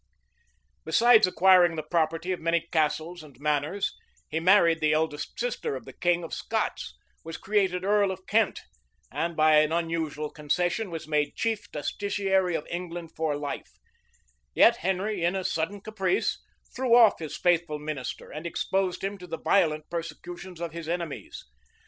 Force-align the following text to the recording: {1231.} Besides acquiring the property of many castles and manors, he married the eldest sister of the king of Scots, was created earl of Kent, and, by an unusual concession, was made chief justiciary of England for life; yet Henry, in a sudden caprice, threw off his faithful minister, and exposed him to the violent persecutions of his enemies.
{1231.} 0.81 0.83
Besides 0.83 1.27
acquiring 1.27 1.75
the 1.75 1.83
property 1.83 2.31
of 2.31 2.39
many 2.39 2.67
castles 2.71 3.21
and 3.21 3.39
manors, 3.39 3.95
he 4.29 4.39
married 4.39 4.79
the 4.79 4.93
eldest 4.93 5.39
sister 5.39 5.75
of 5.75 5.85
the 5.85 5.93
king 5.93 6.23
of 6.23 6.33
Scots, 6.33 6.95
was 7.23 7.37
created 7.37 7.83
earl 7.85 8.09
of 8.09 8.25
Kent, 8.25 8.61
and, 9.11 9.37
by 9.37 9.57
an 9.59 9.71
unusual 9.71 10.31
concession, 10.31 10.89
was 10.89 11.07
made 11.07 11.35
chief 11.35 11.71
justiciary 11.71 12.55
of 12.55 12.65
England 12.71 13.11
for 13.15 13.37
life; 13.37 13.73
yet 14.55 14.77
Henry, 14.77 15.23
in 15.23 15.35
a 15.35 15.43
sudden 15.43 15.81
caprice, 15.81 16.39
threw 16.75 16.95
off 16.95 17.19
his 17.19 17.37
faithful 17.37 17.77
minister, 17.77 18.31
and 18.31 18.47
exposed 18.47 19.03
him 19.03 19.19
to 19.19 19.27
the 19.27 19.37
violent 19.37 19.87
persecutions 19.91 20.59
of 20.59 20.73
his 20.73 20.89
enemies. 20.89 21.43